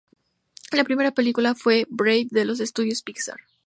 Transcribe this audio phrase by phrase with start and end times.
[0.71, 3.37] La primera película fue Brave de los estudios Pixar.